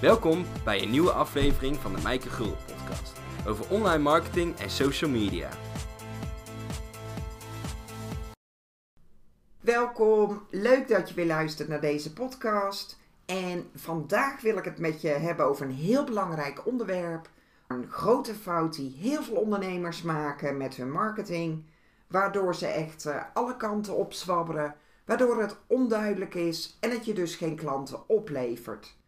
Welkom 0.00 0.44
bij 0.64 0.82
een 0.82 0.90
nieuwe 0.90 1.10
aflevering 1.10 1.76
van 1.76 1.94
de 1.94 2.02
Mijke 2.02 2.28
Gul 2.28 2.56
podcast 2.66 3.20
over 3.46 3.70
online 3.70 4.02
marketing 4.02 4.56
en 4.56 4.70
social 4.70 5.10
media. 5.10 5.48
Welkom, 9.60 10.46
leuk 10.50 10.88
dat 10.88 11.08
je 11.08 11.14
weer 11.14 11.26
luistert 11.26 11.68
naar 11.68 11.80
deze 11.80 12.12
podcast. 12.12 12.98
En 13.26 13.70
vandaag 13.74 14.40
wil 14.40 14.56
ik 14.56 14.64
het 14.64 14.78
met 14.78 15.00
je 15.00 15.08
hebben 15.08 15.46
over 15.46 15.66
een 15.66 15.74
heel 15.74 16.04
belangrijk 16.04 16.66
onderwerp. 16.66 17.28
Een 17.66 17.90
grote 17.90 18.34
fout 18.34 18.74
die 18.74 18.96
heel 18.98 19.22
veel 19.22 19.36
ondernemers 19.36 20.02
maken 20.02 20.56
met 20.56 20.74
hun 20.74 20.90
marketing, 20.90 21.64
waardoor 22.06 22.54
ze 22.54 22.66
echt 22.66 23.06
eh, 23.06 23.22
alle 23.34 23.56
kanten 23.56 23.96
opzwabberen, 23.96 24.74
waardoor 25.04 25.40
het 25.40 25.56
onduidelijk 25.66 26.34
is 26.34 26.76
en 26.80 26.90
het 26.90 27.04
je 27.04 27.12
dus 27.12 27.36
geen 27.36 27.56
klanten 27.56 28.08
oplevert. 28.08 28.98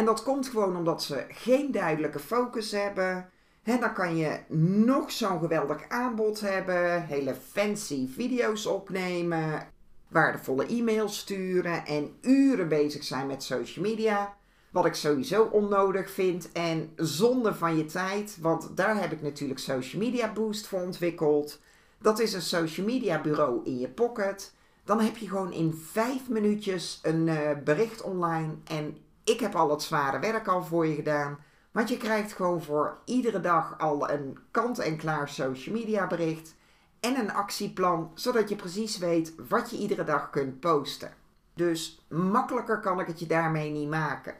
En 0.00 0.06
dat 0.06 0.22
komt 0.22 0.48
gewoon 0.48 0.76
omdat 0.76 1.02
ze 1.02 1.24
geen 1.28 1.72
duidelijke 1.72 2.18
focus 2.18 2.70
hebben. 2.70 3.30
He, 3.62 3.78
dan 3.78 3.94
kan 3.94 4.16
je 4.16 4.38
nog 4.76 5.10
zo'n 5.12 5.38
geweldig 5.38 5.88
aanbod 5.88 6.40
hebben, 6.40 7.06
hele 7.06 7.34
fancy 7.34 8.08
video's 8.08 8.66
opnemen, 8.66 9.68
waardevolle 10.08 10.66
e-mails 10.66 11.18
sturen 11.18 11.86
en 11.86 12.16
uren 12.20 12.68
bezig 12.68 13.04
zijn 13.04 13.26
met 13.26 13.42
social 13.42 13.84
media. 13.84 14.36
Wat 14.70 14.86
ik 14.86 14.94
sowieso 14.94 15.42
onnodig 15.42 16.10
vind 16.10 16.52
en 16.52 16.92
zonde 16.96 17.54
van 17.54 17.76
je 17.76 17.84
tijd, 17.84 18.38
want 18.40 18.76
daar 18.76 19.00
heb 19.00 19.12
ik 19.12 19.22
natuurlijk 19.22 19.60
Social 19.60 20.02
Media 20.02 20.32
Boost 20.32 20.66
voor 20.66 20.80
ontwikkeld. 20.80 21.60
Dat 21.98 22.18
is 22.18 22.32
een 22.32 22.42
social 22.42 22.86
media 22.86 23.20
bureau 23.20 23.64
in 23.64 23.78
je 23.78 23.88
pocket. 23.88 24.54
Dan 24.84 25.00
heb 25.00 25.16
je 25.16 25.28
gewoon 25.28 25.52
in 25.52 25.74
vijf 25.74 26.28
minuutjes 26.28 27.00
een 27.02 27.26
uh, 27.26 27.50
bericht 27.64 28.02
online 28.02 28.54
en 28.64 28.96
ik 29.30 29.40
heb 29.40 29.54
al 29.54 29.70
het 29.70 29.82
zware 29.82 30.18
werk 30.18 30.48
al 30.48 30.64
voor 30.64 30.86
je 30.86 30.94
gedaan. 30.94 31.38
Want 31.70 31.88
je 31.88 31.96
krijgt 31.96 32.32
gewoon 32.32 32.62
voor 32.62 32.98
iedere 33.04 33.40
dag 33.40 33.78
al 33.78 34.10
een 34.10 34.38
kant-en-klaar 34.50 35.28
social 35.28 35.74
media 35.74 36.06
bericht 36.06 36.54
en 37.00 37.18
een 37.18 37.32
actieplan, 37.32 38.10
zodat 38.14 38.48
je 38.48 38.56
precies 38.56 38.98
weet 38.98 39.34
wat 39.48 39.70
je 39.70 39.76
iedere 39.76 40.04
dag 40.04 40.30
kunt 40.30 40.60
posten. 40.60 41.14
Dus 41.54 42.06
makkelijker 42.08 42.80
kan 42.80 43.00
ik 43.00 43.06
het 43.06 43.20
je 43.20 43.26
daarmee 43.26 43.70
niet 43.70 43.88
maken. 43.88 44.34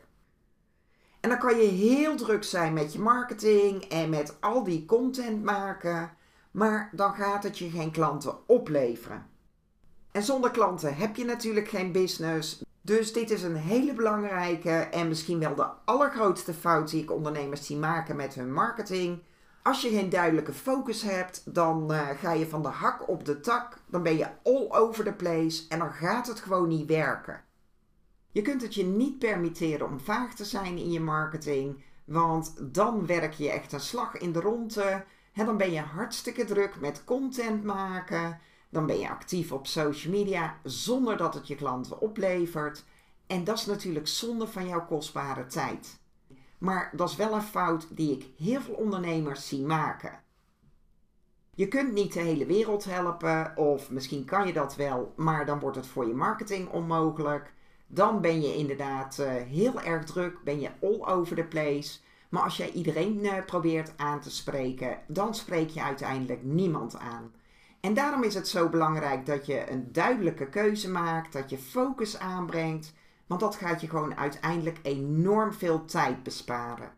En 1.20 1.29
dan 1.29 1.39
kan 1.39 1.57
je 1.57 1.69
heel 1.69 2.17
druk 2.17 2.45
zijn 2.45 2.73
met 2.73 2.92
je 2.92 2.98
marketing 2.98 3.84
en 3.84 4.11
met 4.11 4.36
al 4.41 4.64
die 4.64 4.84
content 4.84 5.42
maken, 5.42 6.17
maar 6.51 6.91
dan 6.92 7.14
gaat 7.14 7.42
het 7.42 7.59
je 7.59 7.70
geen 7.70 7.91
klanten 7.91 8.48
opleveren. 8.48 9.27
En 10.12 10.22
zonder 10.22 10.50
klanten 10.50 10.97
heb 10.97 11.16
je 11.16 11.25
natuurlijk 11.25 11.69
geen 11.69 11.92
business. 11.92 12.62
Dus 12.83 13.12
dit 13.12 13.30
is 13.30 13.42
een 13.42 13.56
hele 13.56 13.92
belangrijke 13.92 14.70
en 14.70 15.08
misschien 15.08 15.39
wel 15.39 15.55
de 15.55 15.67
allergrootste 15.84 16.55
fout 16.55 16.91
die 16.91 17.02
ik 17.02 17.11
ondernemers 17.11 17.67
zie 17.67 17.77
maken 17.77 18.17
met 18.17 18.34
hun 18.34 18.52
marketing. 18.52 19.22
Als 19.62 19.83
je 19.83 19.89
geen 19.89 20.08
duidelijke 20.08 20.52
focus 20.52 21.02
hebt, 21.02 21.55
dan 21.55 21.92
uh, 21.92 22.08
ga 22.08 22.33
je 22.33 22.48
van 22.48 22.62
de 22.62 22.69
hak 22.69 23.08
op 23.08 23.25
de 23.25 23.41
tak. 23.41 23.78
Dan 23.86 24.02
ben 24.02 24.17
je 24.17 24.28
all 24.44 24.67
over 24.70 25.05
the 25.05 25.12
place 25.12 25.64
en 25.69 25.78
dan 25.78 25.92
gaat 25.92 26.27
het 26.27 26.41
gewoon 26.41 26.69
niet 26.69 26.86
werken. 26.86 27.41
Je 28.30 28.42
kunt 28.42 28.62
het 28.62 28.74
je 28.74 28.84
niet 28.84 29.19
permitteren 29.19 29.86
om 29.86 30.00
vaag 30.00 30.34
te 30.34 30.45
zijn 30.45 30.78
in 30.78 30.91
je 30.91 31.00
marketing, 31.00 31.84
want 32.05 32.55
dan 32.61 33.06
werk 33.06 33.33
je 33.33 33.50
echt 33.50 33.72
een 33.72 33.80
slag 33.80 34.17
in 34.17 34.33
de 34.33 34.41
ronde. 34.41 35.05
En 35.33 35.47
dan 35.47 35.56
ben 35.56 35.72
je 35.72 35.80
hartstikke 35.80 36.45
druk 36.45 36.80
met 36.80 37.05
content 37.05 37.64
maken. 37.64 38.41
Dan 38.71 38.87
ben 38.87 38.99
je 38.99 39.09
actief 39.09 39.53
op 39.53 39.67
social 39.67 40.13
media 40.13 40.57
zonder 40.63 41.17
dat 41.17 41.35
het 41.35 41.47
je 41.47 41.55
klanten 41.55 42.01
oplevert. 42.01 42.85
En 43.27 43.45
dat 43.45 43.59
is 43.59 43.67
natuurlijk 43.67 44.09
zonde 44.09 44.47
van 44.47 44.67
jouw 44.67 44.87
kostbare 44.87 45.47
tijd. 45.47 46.01
Maar 46.59 46.91
dat 46.97 47.09
is 47.09 47.17
wel 47.17 47.35
een 47.35 47.43
fout 47.43 47.87
die 47.91 48.13
ik 48.13 48.27
heel 48.37 48.61
veel 48.61 48.75
ondernemers 48.75 49.48
zie 49.48 49.63
maken. 49.63 50.20
Je 51.55 51.69
kunt 51.69 51.92
niet 51.92 52.13
de 52.13 52.20
hele 52.20 52.47
wereld 52.47 52.85
helpen, 52.85 53.57
of 53.57 53.91
misschien 53.91 54.25
kan 54.25 54.47
je 54.47 54.53
dat 54.53 54.77
wel, 54.77 55.13
maar 55.17 55.47
dan 55.47 55.59
wordt 55.59 55.77
het 55.77 55.86
voor 55.86 56.07
je 56.07 56.14
marketing 56.14 56.69
onmogelijk. 56.69 57.53
Dan 57.86 58.20
ben 58.20 58.41
je 58.41 58.55
inderdaad 58.55 59.19
uh, 59.20 59.27
heel 59.33 59.80
erg 59.80 60.05
druk, 60.05 60.42
ben 60.45 60.61
je 60.61 60.70
all 60.80 61.14
over 61.14 61.36
the 61.36 61.45
place. 61.45 61.98
Maar 62.29 62.42
als 62.42 62.57
jij 62.57 62.70
iedereen 62.70 63.25
uh, 63.25 63.45
probeert 63.47 63.92
aan 63.97 64.20
te 64.20 64.30
spreken, 64.30 64.98
dan 65.07 65.35
spreek 65.35 65.69
je 65.69 65.83
uiteindelijk 65.83 66.42
niemand 66.42 66.98
aan. 66.98 67.33
En 67.80 67.95
daarom 67.95 68.23
is 68.23 68.35
het 68.35 68.48
zo 68.48 68.68
belangrijk 68.68 69.27
dat 69.27 69.46
je 69.46 69.70
een 69.70 69.92
duidelijke 69.92 70.48
keuze 70.48 70.91
maakt, 70.91 71.33
dat 71.33 71.51
je 71.51 71.58
focus 71.58 72.18
aanbrengt, 72.18 72.92
want 73.27 73.41
dat 73.41 73.57
gaat 73.57 73.80
je 73.80 73.89
gewoon 73.89 74.17
uiteindelijk 74.17 74.79
enorm 74.83 75.52
veel 75.52 75.85
tijd 75.85 76.23
besparen. 76.23 76.92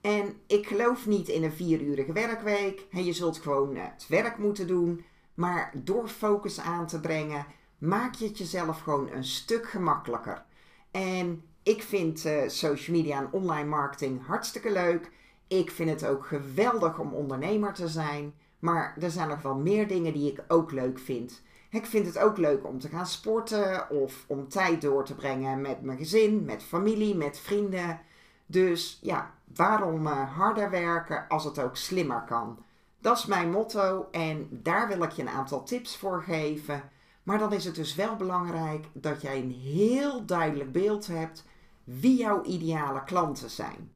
En 0.00 0.34
ik 0.46 0.66
geloof 0.66 1.06
niet 1.06 1.28
in 1.28 1.42
een 1.42 1.52
vierurige 1.52 2.12
werkweek. 2.12 2.86
Je 2.90 3.12
zult 3.12 3.38
gewoon 3.38 3.76
het 3.76 4.06
werk 4.08 4.38
moeten 4.38 4.66
doen. 4.66 5.04
Maar 5.34 5.70
door 5.74 6.08
focus 6.08 6.60
aan 6.60 6.86
te 6.86 7.00
brengen, 7.00 7.46
maak 7.78 8.14
je 8.14 8.26
het 8.26 8.38
jezelf 8.38 8.80
gewoon 8.80 9.10
een 9.10 9.24
stuk 9.24 9.68
gemakkelijker. 9.68 10.44
En 10.90 11.42
ik 11.62 11.82
vind 11.82 12.26
uh, 12.26 12.48
social 12.48 12.96
media 12.96 13.18
en 13.18 13.28
online 13.32 13.68
marketing 13.68 14.26
hartstikke 14.26 14.72
leuk. 14.72 15.10
Ik 15.46 15.70
vind 15.70 15.90
het 15.90 16.06
ook 16.06 16.26
geweldig 16.26 16.98
om 16.98 17.14
ondernemer 17.14 17.72
te 17.72 17.88
zijn. 17.88 18.34
Maar 18.62 18.96
er 19.00 19.10
zijn 19.10 19.28
nog 19.28 19.42
wel 19.42 19.54
meer 19.54 19.88
dingen 19.88 20.12
die 20.12 20.32
ik 20.32 20.44
ook 20.48 20.72
leuk 20.72 20.98
vind. 20.98 21.42
Ik 21.70 21.86
vind 21.86 22.06
het 22.06 22.18
ook 22.18 22.36
leuk 22.36 22.66
om 22.66 22.78
te 22.78 22.88
gaan 22.88 23.06
sporten 23.06 23.90
of 23.90 24.24
om 24.26 24.48
tijd 24.48 24.80
door 24.80 25.04
te 25.04 25.14
brengen 25.14 25.60
met 25.60 25.82
mijn 25.82 25.98
gezin, 25.98 26.44
met 26.44 26.62
familie, 26.62 27.14
met 27.16 27.38
vrienden. 27.38 28.00
Dus 28.46 28.98
ja, 29.00 29.34
waarom 29.54 30.06
uh, 30.06 30.36
harder 30.36 30.70
werken 30.70 31.28
als 31.28 31.44
het 31.44 31.58
ook 31.58 31.76
slimmer 31.76 32.22
kan? 32.22 32.64
Dat 33.00 33.18
is 33.18 33.26
mijn 33.26 33.50
motto 33.50 34.08
en 34.10 34.48
daar 34.50 34.88
wil 34.88 35.02
ik 35.02 35.10
je 35.10 35.22
een 35.22 35.28
aantal 35.28 35.64
tips 35.64 35.96
voor 35.96 36.22
geven. 36.22 36.82
Maar 37.22 37.38
dan 37.38 37.52
is 37.52 37.64
het 37.64 37.74
dus 37.74 37.94
wel 37.94 38.16
belangrijk 38.16 38.86
dat 38.92 39.22
jij 39.22 39.38
een 39.38 39.52
heel 39.52 40.24
duidelijk 40.26 40.72
beeld 40.72 41.06
hebt 41.06 41.44
wie 41.84 42.16
jouw 42.16 42.42
ideale 42.42 43.04
klanten 43.04 43.50
zijn. 43.50 43.92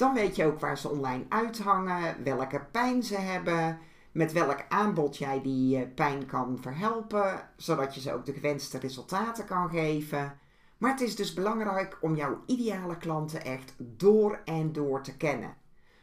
Dan 0.00 0.14
weet 0.14 0.36
je 0.36 0.44
ook 0.44 0.60
waar 0.60 0.78
ze 0.78 0.88
online 0.88 1.24
uithangen, 1.28 2.24
welke 2.24 2.60
pijn 2.70 3.02
ze 3.02 3.16
hebben, 3.16 3.78
met 4.12 4.32
welk 4.32 4.64
aanbod 4.68 5.16
jij 5.16 5.42
die 5.42 5.76
eh, 5.76 5.94
pijn 5.94 6.26
kan 6.26 6.58
verhelpen, 6.60 7.50
zodat 7.56 7.94
je 7.94 8.00
ze 8.00 8.12
ook 8.12 8.24
de 8.24 8.32
gewenste 8.32 8.78
resultaten 8.78 9.44
kan 9.44 9.70
geven. 9.70 10.38
Maar 10.78 10.90
het 10.90 11.00
is 11.00 11.16
dus 11.16 11.34
belangrijk 11.34 11.98
om 12.00 12.16
jouw 12.16 12.42
ideale 12.46 12.96
klanten 12.96 13.44
echt 13.44 13.74
door 13.78 14.40
en 14.44 14.72
door 14.72 15.02
te 15.02 15.16
kennen. 15.16 15.54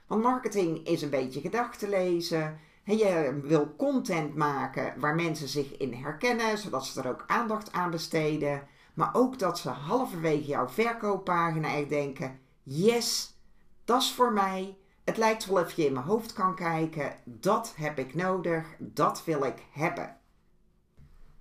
Want 0.08 0.24
marketing 0.24 0.88
is 0.88 1.02
een 1.02 1.10
beetje 1.10 1.42
gedachten 1.42 1.90
lezen. 1.90 2.60
Je 2.84 3.40
wil 3.44 3.76
content 3.78 4.36
maken 4.36 4.94
waar 5.00 5.16
mensen 5.16 5.48
zich 5.48 5.78
in 5.78 5.94
herkennen, 5.94 6.58
zodat 6.58 6.86
ze 6.86 7.02
er 7.02 7.10
ook 7.10 7.24
aandacht 7.28 7.72
aan 7.72 7.92
besteden. 7.92 8.68
Maar 8.94 9.10
ook 9.14 9.40
dat 9.40 9.60
ze 9.60 9.70
halverwege 9.70 10.48
jouw 10.48 10.68
verkooppagina 10.68 11.76
echt 11.76 11.90
denken: 11.90 12.40
yes, 12.64 13.37
dat 13.88 14.02
is 14.02 14.12
voor 14.12 14.34
mij. 14.34 14.78
Het 15.04 15.18
lijkt 15.18 15.46
wel 15.46 15.64
of 15.64 15.72
je 15.72 15.86
in 15.86 15.94
mijn 15.94 16.06
hoofd 16.06 16.34
kan 16.34 16.56
kijken. 16.56 17.16
Dat 17.24 17.74
heb 17.78 18.00
ik 18.00 18.16
nodig. 18.16 18.66
Dat 18.78 19.24
wil 19.26 19.44
ik 19.44 19.66
hebben. 19.72 20.18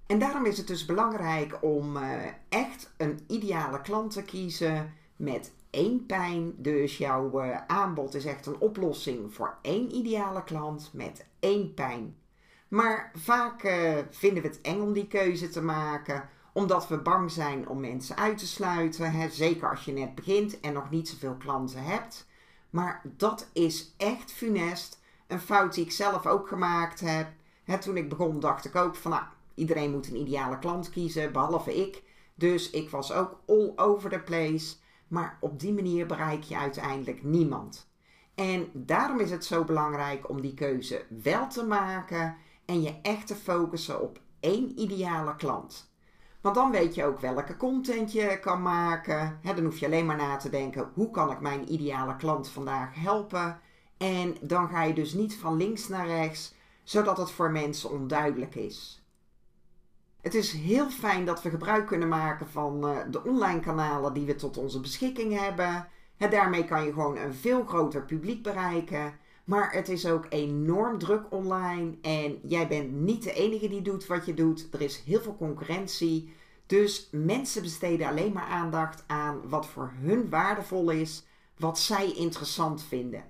En 0.07 0.19
daarom 0.19 0.45
is 0.45 0.59
het 0.59 0.67
dus 0.67 0.85
belangrijk 0.85 1.59
om 1.61 1.97
uh, 1.97 2.13
echt 2.49 2.95
een 2.97 3.21
ideale 3.29 3.81
klant 3.81 4.13
te 4.13 4.23
kiezen 4.23 4.95
met 5.17 5.53
één 5.71 6.07
pijn. 6.07 6.55
Dus 6.57 6.99
jouw 6.99 7.45
uh, 7.45 7.57
aanbod 7.67 8.15
is 8.15 8.25
echt 8.25 8.47
een 8.47 8.61
oplossing 8.61 9.35
voor 9.35 9.59
één 9.63 9.95
ideale 9.95 10.45
klant 10.45 10.91
met 10.93 11.27
één 11.41 11.75
pijn. 11.75 12.17
Maar 12.69 13.11
vaak 13.15 13.63
uh, 13.63 13.97
vinden 14.11 14.43
we 14.43 14.49
het 14.49 14.61
eng 14.61 14.81
om 14.81 14.93
die 14.93 15.07
keuze 15.07 15.49
te 15.49 15.63
maken, 15.63 16.29
omdat 16.53 16.89
we 16.89 16.99
bang 16.99 17.31
zijn 17.31 17.69
om 17.69 17.81
mensen 17.81 18.17
uit 18.17 18.39
te 18.39 18.47
sluiten. 18.47 19.31
Zeker 19.31 19.71
als 19.71 19.85
je 19.85 19.93
net 19.93 20.15
begint 20.15 20.61
en 20.61 20.73
nog 20.73 20.91
niet 20.91 21.09
zoveel 21.09 21.37
klanten 21.37 21.83
hebt. 21.83 22.27
Maar 22.71 23.03
dat 23.05 23.49
is 23.53 23.95
echt 23.97 24.33
funest. 24.33 25.01
Een 25.27 25.41
fout 25.41 25.75
die 25.75 25.85
ik 25.85 25.93
zelf 25.93 26.27
ook 26.27 26.49
gemaakt 26.49 27.01
heb. 27.01 27.29
toen 27.81 27.97
ik 27.97 28.09
begon 28.09 28.41
dacht 28.41 28.65
ik 28.65 28.77
ook 28.77 28.95
van 28.95 29.11
nou, 29.11 29.25
iedereen 29.55 29.91
moet 29.91 30.09
een 30.09 30.21
ideale 30.21 30.59
klant 30.59 30.91
kiezen, 30.91 31.33
behalve 31.33 31.75
ik. 31.75 32.03
Dus 32.35 32.71
ik 32.71 32.91
was 32.91 33.13
ook 33.13 33.41
all 33.47 33.73
over 33.77 34.11
the 34.11 34.19
place. 34.19 34.77
Maar 35.09 35.39
op 35.41 35.61
die 35.61 35.73
manier 35.73 36.07
bereik 36.07 36.43
je 36.43 36.57
uiteindelijk 36.57 37.23
niemand. 37.23 37.89
En 38.35 38.69
daarom 38.73 39.21
is 39.21 39.31
het 39.31 39.45
zo 39.45 39.65
belangrijk 39.65 40.29
om 40.29 40.41
die 40.41 40.55
keuze 40.55 41.05
wel 41.23 41.49
te 41.49 41.65
maken 41.65 42.37
en 42.65 42.83
je 42.83 42.95
echt 43.03 43.27
te 43.27 43.35
focussen 43.35 44.03
op 44.03 44.21
één 44.41 44.79
ideale 44.81 45.37
klant. 45.37 45.91
Want 46.47 46.59
dan 46.59 46.71
weet 46.71 46.95
je 46.95 47.05
ook 47.05 47.21
welke 47.21 47.57
content 47.57 48.13
je 48.13 48.39
kan 48.41 48.63
maken. 48.63 49.41
dan 49.43 49.65
hoef 49.65 49.79
je 49.79 49.87
alleen 49.87 50.07
maar 50.07 50.17
na 50.17 50.37
te 50.37 50.51
denken: 50.51 50.91
hoe 50.95 51.11
kan 51.11 51.31
ik 51.31 51.41
mijn 51.41 51.73
ideale 51.73 52.17
klant 52.17 52.49
vandaag 52.49 52.95
helpen? 52.95 53.61
En 53.97 54.37
dan 54.41 54.69
ga 54.69 54.83
je 54.83 54.95
dus 54.95 55.13
niet 55.13 55.37
van 55.37 55.57
links 55.57 55.89
naar 55.89 56.07
rechts, 56.07 56.55
zodat 56.83 57.17
het 57.17 57.31
voor 57.31 57.51
mensen 57.51 57.91
onduidelijk 57.91 58.55
is. 58.55 59.05
Het 60.21 60.35
is 60.35 60.53
heel 60.53 60.91
fijn 60.91 61.25
dat 61.25 61.43
we 61.43 61.51
gebruik 61.51 61.87
kunnen 61.87 62.09
maken 62.09 62.47
van 62.49 62.87
eh, 62.87 62.97
de 63.11 63.25
online 63.25 63.61
kanalen 63.61 64.13
die 64.13 64.27
we 64.27 64.35
tot 64.35 64.57
onze 64.57 64.81
beschikking 64.81 65.39
hebben. 65.39 65.89
daarmee 66.31 66.65
kan 66.65 66.85
je 66.85 66.93
gewoon 66.93 67.17
een 67.17 67.35
veel 67.35 67.65
groter 67.65 68.05
publiek 68.05 68.43
bereiken. 68.43 69.19
Maar 69.47 69.73
het 69.73 69.89
is 69.89 70.07
ook 70.07 70.27
enorm 70.29 70.99
druk 70.99 71.23
online 71.31 71.95
en 72.03 72.39
jij 72.43 72.69
bent 72.69 72.93
niet 72.93 73.23
de 73.23 73.33
enige 73.33 73.69
die 73.69 73.83
doet 73.83 74.07
wat 74.07 74.27
je 74.27 74.35
doet. 74.35 74.69
Er 74.73 74.81
is 74.81 75.03
heel 75.05 75.21
veel 75.21 75.37
concurrentie. 75.37 76.35
Dus 76.67 77.09
mensen 77.13 77.63
besteden 77.63 78.09
alleen 78.09 78.33
maar 78.33 78.47
aandacht 78.47 79.05
aan 79.07 79.49
wat 79.49 79.67
voor 79.67 79.93
hun 79.95 80.29
waardevol 80.29 80.91
is, 80.91 81.27
wat 81.57 81.79
zij 81.79 82.13
interessant 82.13 82.83
vinden. 82.83 83.25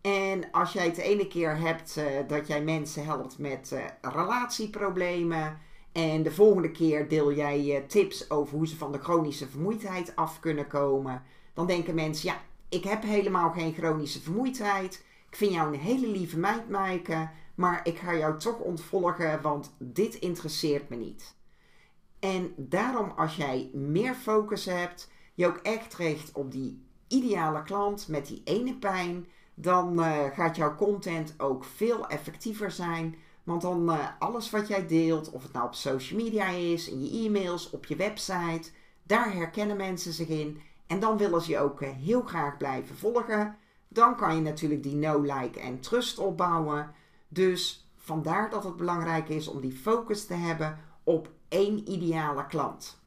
En 0.00 0.50
als 0.50 0.72
jij 0.72 0.84
het 0.84 0.94
de 0.94 1.02
ene 1.02 1.26
keer 1.26 1.56
hebt 1.56 1.96
uh, 1.98 2.04
dat 2.28 2.46
jij 2.46 2.62
mensen 2.62 3.04
helpt 3.04 3.38
met 3.38 3.70
uh, 3.72 3.84
relatieproblemen. 4.00 5.58
En 5.92 6.22
de 6.22 6.32
volgende 6.32 6.70
keer 6.70 7.08
deel 7.08 7.32
jij 7.32 7.64
uh, 7.64 7.86
tips 7.86 8.30
over 8.30 8.56
hoe 8.56 8.66
ze 8.66 8.76
van 8.76 8.92
de 8.92 8.98
chronische 8.98 9.48
vermoeidheid 9.48 10.16
af 10.16 10.40
kunnen 10.40 10.66
komen. 10.66 11.22
Dan 11.54 11.66
denken 11.66 11.94
mensen, 11.94 12.28
ja, 12.28 12.40
ik 12.68 12.84
heb 12.84 13.02
helemaal 13.02 13.50
geen 13.50 13.74
chronische 13.74 14.20
vermoeidheid. 14.20 15.06
Ik 15.30 15.36
vind 15.36 15.52
jou 15.52 15.74
een 15.74 15.80
hele 15.80 16.08
lieve 16.08 16.38
meid, 16.38 16.68
Maaike. 16.68 17.30
Maar 17.54 17.80
ik 17.84 17.98
ga 17.98 18.14
jou 18.14 18.38
toch 18.38 18.58
ontvolgen, 18.58 19.42
want 19.42 19.74
dit 19.78 20.14
interesseert 20.14 20.88
me 20.88 20.96
niet. 20.96 21.36
En 22.18 22.54
daarom 22.56 23.12
als 23.16 23.36
jij 23.36 23.70
meer 23.72 24.14
focus 24.14 24.64
hebt, 24.64 25.10
je 25.34 25.46
ook 25.46 25.56
echt 25.56 25.94
richt 25.94 26.32
op 26.32 26.52
die 26.52 26.82
ideale 27.08 27.62
klant 27.62 28.08
met 28.08 28.26
die 28.26 28.40
ene 28.44 28.76
pijn 28.76 29.26
dan 29.60 29.98
uh, 29.98 30.24
gaat 30.24 30.56
jouw 30.56 30.74
content 30.74 31.34
ook 31.38 31.64
veel 31.64 32.08
effectiever 32.08 32.70
zijn. 32.70 33.16
Want 33.44 33.62
dan 33.62 33.90
uh, 33.90 34.08
alles 34.18 34.50
wat 34.50 34.68
jij 34.68 34.86
deelt, 34.86 35.30
of 35.30 35.42
het 35.42 35.52
nou 35.52 35.66
op 35.66 35.74
social 35.74 36.20
media 36.20 36.48
is, 36.48 36.88
in 36.88 37.04
je 37.04 37.26
e-mails, 37.26 37.70
op 37.70 37.86
je 37.86 37.96
website, 37.96 38.70
daar 39.02 39.32
herkennen 39.32 39.76
mensen 39.76 40.12
zich 40.12 40.28
in. 40.28 40.60
En 40.86 41.00
dan 41.00 41.16
willen 41.16 41.40
ze 41.40 41.50
je 41.50 41.58
ook 41.58 41.80
uh, 41.80 41.88
heel 41.90 42.22
graag 42.22 42.56
blijven 42.56 42.96
volgen. 42.96 43.56
Dan 43.88 44.16
kan 44.16 44.34
je 44.34 44.40
natuurlijk 44.40 44.82
die 44.82 44.94
no, 44.94 45.20
like 45.20 45.60
en 45.60 45.80
trust 45.80 46.18
opbouwen. 46.18 46.94
Dus 47.28 47.90
vandaar 47.96 48.50
dat 48.50 48.64
het 48.64 48.76
belangrijk 48.76 49.28
is 49.28 49.48
om 49.48 49.60
die 49.60 49.72
focus 49.72 50.26
te 50.26 50.34
hebben 50.34 50.78
op 51.04 51.28
één 51.48 51.90
ideale 51.90 52.46
klant. 52.46 53.00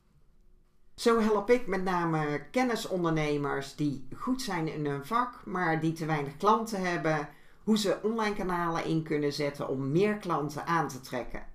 Zo 0.95 1.19
help 1.19 1.49
ik 1.49 1.67
met 1.67 1.83
name 1.83 2.43
kennisondernemers 2.51 3.75
die 3.75 4.07
goed 4.15 4.41
zijn 4.41 4.73
in 4.73 4.85
hun 4.85 5.05
vak, 5.05 5.45
maar 5.45 5.79
die 5.79 5.93
te 5.93 6.05
weinig 6.05 6.37
klanten 6.37 6.81
hebben, 6.81 7.29
hoe 7.63 7.77
ze 7.77 7.99
online 8.03 8.35
kanalen 8.35 8.85
in 8.85 9.03
kunnen 9.03 9.33
zetten 9.33 9.67
om 9.67 9.91
meer 9.91 10.17
klanten 10.17 10.65
aan 10.65 10.87
te 10.87 11.01
trekken. 11.01 11.45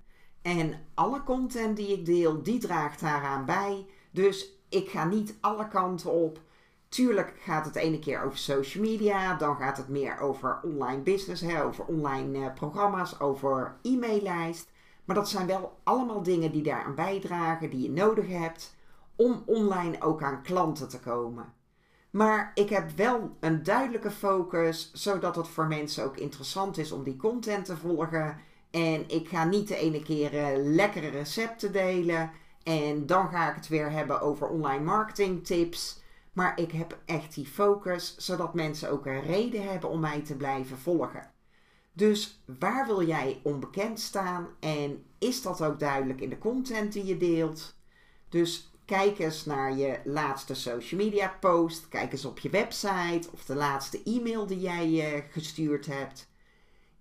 En 0.41 0.85
alle 0.93 1.23
content 1.23 1.77
die 1.77 1.87
ik 1.87 2.05
deel, 2.05 2.43
die 2.43 2.59
draagt 2.59 2.99
daaraan 2.99 3.45
bij. 3.45 3.85
Dus 4.11 4.51
ik 4.69 4.89
ga 4.89 5.05
niet 5.05 5.35
alle 5.41 5.67
kanten 5.67 6.11
op. 6.11 6.39
Tuurlijk 6.97 7.33
gaat 7.39 7.65
het 7.65 7.75
ene 7.75 7.99
keer 7.99 8.23
over 8.23 8.37
social 8.37 8.83
media, 8.83 9.35
dan 9.35 9.55
gaat 9.55 9.77
het 9.77 9.87
meer 9.87 10.19
over 10.19 10.59
online 10.63 11.01
business, 11.01 11.41
hè, 11.41 11.63
over 11.63 11.85
online 11.85 12.45
eh, 12.45 12.53
programma's, 12.53 13.19
over 13.19 13.75
e-maillijst. 13.81 14.71
Maar 15.05 15.15
dat 15.15 15.29
zijn 15.29 15.47
wel 15.47 15.79
allemaal 15.83 16.23
dingen 16.23 16.51
die 16.51 16.63
daaraan 16.63 16.95
bijdragen, 16.95 17.69
die 17.69 17.81
je 17.81 17.91
nodig 17.91 18.27
hebt 18.27 18.75
om 19.15 19.43
online 19.45 20.01
ook 20.01 20.23
aan 20.23 20.43
klanten 20.43 20.89
te 20.89 20.99
komen. 20.99 21.53
Maar 22.09 22.51
ik 22.53 22.69
heb 22.69 22.89
wel 22.95 23.35
een 23.39 23.63
duidelijke 23.63 24.11
focus, 24.11 24.91
zodat 24.93 25.35
het 25.35 25.47
voor 25.47 25.67
mensen 25.67 26.03
ook 26.03 26.17
interessant 26.17 26.77
is 26.77 26.91
om 26.91 27.03
die 27.03 27.17
content 27.17 27.65
te 27.65 27.77
volgen. 27.77 28.37
En 28.71 29.09
ik 29.09 29.27
ga 29.27 29.43
niet 29.43 29.67
de 29.67 29.77
ene 29.77 30.03
keer 30.03 30.33
uh, 30.33 30.47
lekkere 30.75 31.07
recepten 31.07 31.71
delen. 31.71 32.31
En 32.63 33.05
dan 33.05 33.29
ga 33.29 33.49
ik 33.49 33.55
het 33.55 33.67
weer 33.67 33.91
hebben 33.91 34.21
over 34.21 34.47
online 34.47 34.83
marketing 34.83 35.45
tips. 35.45 36.05
Maar 36.37 36.59
ik 36.59 36.71
heb 36.71 36.97
echt 37.05 37.33
die 37.33 37.45
focus, 37.45 38.15
zodat 38.17 38.53
mensen 38.53 38.91
ook 38.91 39.05
een 39.05 39.21
reden 39.21 39.69
hebben 39.69 39.89
om 39.89 39.99
mij 39.99 40.21
te 40.21 40.35
blijven 40.35 40.77
volgen. 40.77 41.31
Dus 41.93 42.41
waar 42.59 42.85
wil 42.85 43.07
jij 43.07 43.39
onbekend 43.43 43.99
staan? 43.99 44.47
En 44.59 45.05
is 45.17 45.41
dat 45.41 45.61
ook 45.61 45.79
duidelijk 45.79 46.21
in 46.21 46.29
de 46.29 46.37
content 46.37 46.93
die 46.93 47.05
je 47.05 47.17
deelt? 47.17 47.75
Dus 48.29 48.71
Kijk 48.85 49.19
eens 49.19 49.45
naar 49.45 49.77
je 49.77 49.99
laatste 50.03 50.53
social 50.53 50.99
media 50.99 51.35
post. 51.39 51.87
Kijk 51.87 52.11
eens 52.11 52.25
op 52.25 52.39
je 52.39 52.49
website 52.49 53.29
of 53.33 53.45
de 53.45 53.55
laatste 53.55 54.03
e-mail 54.03 54.47
die 54.47 54.59
jij 54.59 54.87
uh, 54.87 55.23
gestuurd 55.29 55.85
hebt. 55.85 56.29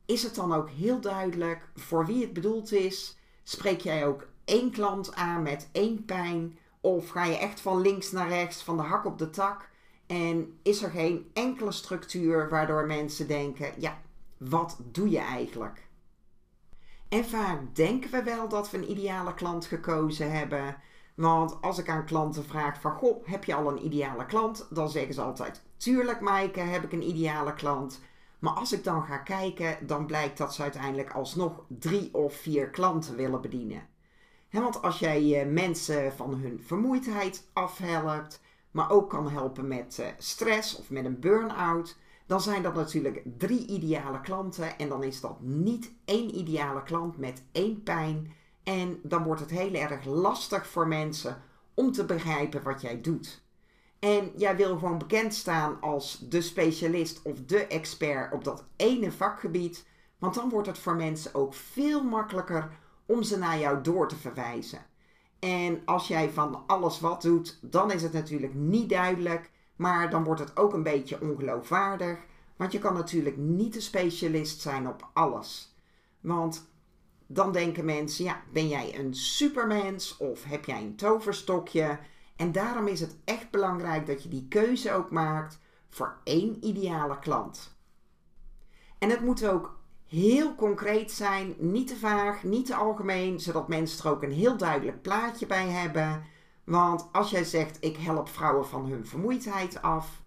Is 0.06 0.22
het 0.22 0.34
dan 0.34 0.52
ook 0.52 0.70
heel 0.70 1.00
duidelijk 1.00 1.68
voor 1.74 2.06
wie 2.06 2.22
het 2.22 2.32
bedoeld 2.32 2.72
is? 2.72 3.18
Spreek 3.42 3.80
jij 3.80 4.06
ook 4.06 4.26
één 4.44 4.70
klant 4.70 5.14
aan 5.14 5.42
met 5.42 5.68
één 5.72 6.04
pijn? 6.04 6.58
Of 6.86 7.08
ga 7.08 7.24
je 7.24 7.36
echt 7.36 7.60
van 7.60 7.80
links 7.80 8.12
naar 8.12 8.28
rechts, 8.28 8.62
van 8.62 8.76
de 8.76 8.82
hak 8.82 9.04
op 9.04 9.18
de 9.18 9.30
tak? 9.30 9.68
En 10.06 10.58
is 10.62 10.82
er 10.82 10.90
geen 10.90 11.30
enkele 11.32 11.72
structuur 11.72 12.48
waardoor 12.48 12.86
mensen 12.86 13.28
denken: 13.28 13.72
ja, 13.78 13.98
wat 14.36 14.78
doe 14.92 15.10
je 15.10 15.18
eigenlijk? 15.18 15.88
En 17.08 17.24
vaak 17.24 17.74
denken 17.76 18.10
we 18.10 18.22
wel 18.22 18.48
dat 18.48 18.70
we 18.70 18.76
een 18.76 18.90
ideale 18.90 19.34
klant 19.34 19.64
gekozen 19.66 20.32
hebben. 20.32 20.76
Want 21.14 21.62
als 21.62 21.78
ik 21.78 21.88
aan 21.88 22.04
klanten 22.04 22.44
vraag 22.44 22.80
van, 22.80 22.92
goh, 22.92 23.26
heb 23.26 23.44
je 23.44 23.54
al 23.54 23.70
een 23.70 23.84
ideale 23.84 24.26
klant? 24.26 24.66
Dan 24.70 24.90
zeggen 24.90 25.14
ze 25.14 25.20
altijd, 25.20 25.62
tuurlijk 25.76 26.20
Maaike, 26.20 26.60
heb 26.60 26.84
ik 26.84 26.92
een 26.92 27.08
ideale 27.08 27.54
klant. 27.54 28.00
Maar 28.38 28.52
als 28.52 28.72
ik 28.72 28.84
dan 28.84 29.02
ga 29.02 29.18
kijken, 29.18 29.86
dan 29.86 30.06
blijkt 30.06 30.38
dat 30.38 30.54
ze 30.54 30.62
uiteindelijk 30.62 31.12
alsnog 31.12 31.64
drie 31.68 32.14
of 32.14 32.34
vier 32.34 32.70
klanten 32.70 33.16
willen 33.16 33.40
bedienen. 33.40 33.94
Want 34.62 34.82
als 34.82 34.98
jij 34.98 35.40
eh, 35.40 35.52
mensen 35.52 36.12
van 36.12 36.34
hun 36.34 36.62
vermoeidheid 36.66 37.48
afhelpt, 37.52 38.40
maar 38.70 38.90
ook 38.90 39.10
kan 39.10 39.30
helpen 39.30 39.68
met 39.68 39.98
eh, 39.98 40.06
stress 40.18 40.76
of 40.76 40.90
met 40.90 41.04
een 41.04 41.20
burn-out, 41.20 41.96
dan 42.26 42.40
zijn 42.40 42.62
dat 42.62 42.74
natuurlijk 42.74 43.22
drie 43.38 43.66
ideale 43.66 44.20
klanten. 44.20 44.78
En 44.78 44.88
dan 44.88 45.02
is 45.02 45.20
dat 45.20 45.40
niet 45.40 45.92
één 46.04 46.38
ideale 46.38 46.82
klant 46.82 47.18
met 47.18 47.42
één 47.52 47.82
pijn 47.82 48.32
en 48.62 49.00
dan 49.02 49.22
wordt 49.22 49.40
het 49.40 49.50
heel 49.50 49.74
erg 49.74 50.04
lastig 50.04 50.66
voor 50.66 50.88
mensen 50.88 51.42
om 51.74 51.92
te 51.92 52.04
begrijpen 52.04 52.62
wat 52.62 52.80
jij 52.80 53.00
doet. 53.00 53.44
En 53.98 54.30
jij 54.36 54.56
wil 54.56 54.78
gewoon 54.78 54.98
bekend 54.98 55.34
staan 55.34 55.80
als 55.80 56.18
de 56.28 56.40
specialist 56.40 57.22
of 57.22 57.38
de 57.46 57.66
expert 57.66 58.32
op 58.32 58.44
dat 58.44 58.64
ene 58.76 59.12
vakgebied. 59.12 59.86
Want 60.18 60.34
dan 60.34 60.48
wordt 60.48 60.66
het 60.66 60.78
voor 60.78 60.96
mensen 60.96 61.34
ook 61.34 61.54
veel 61.54 62.04
makkelijker 62.04 62.70
om 63.06 63.22
ze 63.22 63.38
naar 63.38 63.58
jou 63.58 63.82
door 63.82 64.08
te 64.08 64.16
verwijzen. 64.16 64.86
En 65.38 65.82
als 65.84 66.08
jij 66.08 66.30
van 66.30 66.62
alles 66.66 67.00
wat 67.00 67.22
doet, 67.22 67.58
dan 67.62 67.90
is 67.90 68.02
het 68.02 68.12
natuurlijk 68.12 68.54
niet 68.54 68.88
duidelijk. 68.88 69.50
Maar 69.76 70.10
dan 70.10 70.24
wordt 70.24 70.40
het 70.40 70.56
ook 70.56 70.72
een 70.72 70.82
beetje 70.82 71.20
ongeloofwaardig. 71.20 72.18
Want 72.56 72.72
je 72.72 72.78
kan 72.78 72.94
natuurlijk 72.94 73.36
niet 73.36 73.72
de 73.72 73.80
specialist 73.80 74.60
zijn 74.60 74.88
op 74.88 75.10
alles. 75.12 75.76
Want 76.20 76.68
dan 77.26 77.52
denken 77.52 77.84
mensen, 77.84 78.24
ja, 78.24 78.42
ben 78.52 78.68
jij 78.68 78.98
een 78.98 79.14
supermens 79.14 80.16
of 80.16 80.44
heb 80.44 80.64
jij 80.64 80.82
een 80.82 80.96
toverstokje? 80.96 81.98
En 82.36 82.52
daarom 82.52 82.86
is 82.86 83.00
het 83.00 83.16
echt 83.24 83.50
belangrijk 83.50 84.06
dat 84.06 84.22
je 84.22 84.28
die 84.28 84.48
keuze 84.48 84.92
ook 84.92 85.10
maakt 85.10 85.58
voor 85.88 86.16
één 86.24 86.64
ideale 86.64 87.18
klant. 87.18 87.76
En 88.98 89.10
het 89.10 89.20
moet 89.20 89.46
ook 89.46 89.75
heel 90.08 90.54
concreet 90.54 91.12
zijn, 91.12 91.54
niet 91.58 91.86
te 91.86 91.96
vaag, 91.96 92.42
niet 92.42 92.66
te 92.66 92.74
algemeen, 92.74 93.40
zodat 93.40 93.68
mensen 93.68 94.04
er 94.04 94.10
ook 94.10 94.22
een 94.22 94.32
heel 94.32 94.56
duidelijk 94.56 95.02
plaatje 95.02 95.46
bij 95.46 95.68
hebben. 95.68 96.24
Want 96.64 97.08
als 97.12 97.30
jij 97.30 97.44
zegt, 97.44 97.76
ik 97.80 97.96
help 97.96 98.28
vrouwen 98.28 98.66
van 98.66 98.86
hun 98.86 99.06
vermoeidheid 99.06 99.82
af, 99.82 100.22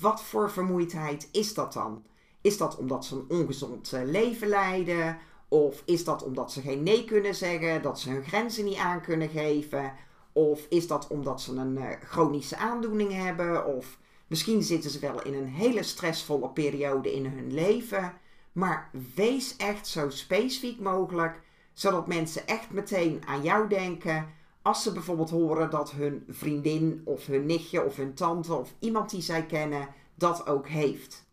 wat 0.00 0.22
voor 0.22 0.50
vermoeidheid 0.50 1.28
is 1.32 1.54
dat 1.54 1.72
dan? 1.72 2.04
Is 2.40 2.56
dat 2.56 2.76
omdat 2.76 3.04
ze 3.04 3.14
een 3.14 3.38
ongezond 3.38 3.92
eh, 3.92 4.04
leven 4.04 4.48
leiden? 4.48 5.18
Of 5.48 5.82
is 5.84 6.04
dat 6.04 6.22
omdat 6.22 6.52
ze 6.52 6.60
geen 6.60 6.82
nee 6.82 7.04
kunnen 7.04 7.34
zeggen, 7.34 7.82
dat 7.82 8.00
ze 8.00 8.10
hun 8.10 8.24
grenzen 8.24 8.64
niet 8.64 8.76
aan 8.76 9.00
kunnen 9.00 9.28
geven? 9.28 9.92
Of 10.32 10.66
is 10.68 10.86
dat 10.86 11.06
omdat 11.06 11.40
ze 11.40 11.54
een 11.54 11.76
uh, 11.76 11.90
chronische 12.04 12.56
aandoening 12.56 13.12
hebben? 13.12 13.66
Of 13.66 13.98
misschien 14.26 14.62
zitten 14.62 14.90
ze 14.90 14.98
wel 14.98 15.22
in 15.22 15.34
een 15.34 15.48
hele 15.48 15.82
stressvolle 15.82 16.48
periode 16.48 17.14
in 17.14 17.26
hun 17.26 17.52
leven. 17.52 18.12
Maar 18.54 18.90
wees 19.14 19.56
echt 19.56 19.86
zo 19.86 20.10
specifiek 20.10 20.80
mogelijk, 20.80 21.40
zodat 21.72 22.06
mensen 22.06 22.46
echt 22.46 22.70
meteen 22.70 23.22
aan 23.26 23.42
jou 23.42 23.68
denken. 23.68 24.26
Als 24.62 24.82
ze 24.82 24.92
bijvoorbeeld 24.92 25.30
horen 25.30 25.70
dat 25.70 25.90
hun 25.90 26.24
vriendin 26.28 27.02
of 27.04 27.26
hun 27.26 27.46
nichtje 27.46 27.84
of 27.84 27.96
hun 27.96 28.14
tante 28.14 28.54
of 28.54 28.74
iemand 28.78 29.10
die 29.10 29.22
zij 29.22 29.46
kennen 29.46 29.88
dat 30.14 30.46
ook 30.46 30.68
heeft. 30.68 31.26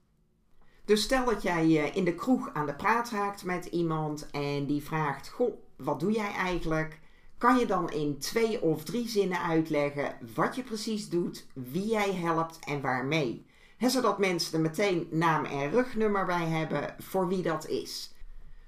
Dus 0.85 1.03
stel 1.03 1.25
dat 1.25 1.41
jij 1.41 1.63
eh, 1.63 1.95
in 1.95 2.05
de 2.05 2.15
kroeg 2.15 2.49
aan 2.53 2.65
de 2.65 2.75
praat 2.75 3.09
raakt 3.09 3.43
met 3.43 3.65
iemand 3.65 4.29
en 4.31 4.65
die 4.65 4.83
vraagt: 4.83 5.29
Goh, 5.29 5.53
wat 5.75 5.99
doe 5.99 6.11
jij 6.11 6.31
eigenlijk? 6.31 6.99
Kan 7.37 7.57
je 7.57 7.65
dan 7.65 7.91
in 7.91 8.17
twee 8.19 8.61
of 8.61 8.83
drie 8.83 9.07
zinnen 9.07 9.41
uitleggen 9.41 10.17
wat 10.35 10.55
je 10.55 10.63
precies 10.63 11.09
doet, 11.09 11.47
wie 11.53 11.87
jij 11.87 12.13
helpt 12.13 12.59
en 12.59 12.81
waarmee? 12.81 13.45
Zodat 13.89 14.19
mensen 14.19 14.53
er 14.53 14.59
meteen 14.59 15.07
naam 15.11 15.45
en 15.45 15.71
rugnummer 15.71 16.25
bij 16.25 16.47
hebben 16.47 16.95
voor 16.99 17.27
wie 17.27 17.41
dat 17.41 17.67
is. 17.67 18.13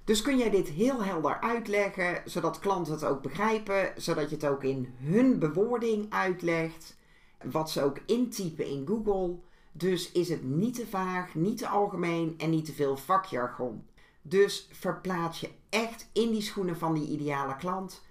Dus 0.04 0.22
kun 0.22 0.38
jij 0.38 0.50
dit 0.50 0.68
heel 0.68 1.04
helder 1.04 1.40
uitleggen, 1.40 2.22
zodat 2.24 2.58
klanten 2.58 2.92
het 2.92 3.04
ook 3.04 3.22
begrijpen, 3.22 3.92
zodat 3.96 4.30
je 4.30 4.36
het 4.36 4.46
ook 4.46 4.64
in 4.64 4.94
hun 4.98 5.38
bewoording 5.38 6.06
uitlegt, 6.12 6.96
wat 7.42 7.70
ze 7.70 7.82
ook 7.82 8.00
intypen 8.06 8.66
in 8.66 8.86
Google. 8.86 9.36
Dus 9.72 10.12
is 10.12 10.28
het 10.28 10.42
niet 10.42 10.74
te 10.74 10.86
vaag, 10.86 11.34
niet 11.34 11.58
te 11.58 11.68
algemeen 11.68 12.34
en 12.38 12.50
niet 12.50 12.64
te 12.64 12.72
veel 12.72 12.96
vakjargon. 12.96 13.86
Dus 14.22 14.68
verplaats 14.72 15.40
je 15.40 15.50
echt 15.68 16.08
in 16.12 16.30
die 16.30 16.42
schoenen 16.42 16.76
van 16.78 16.94
die 16.94 17.08
ideale 17.08 17.56
klant. 17.56 18.02